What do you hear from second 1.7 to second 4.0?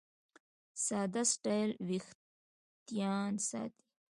وېښتيان ساتي.